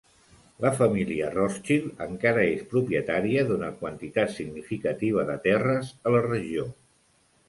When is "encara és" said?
2.05-2.63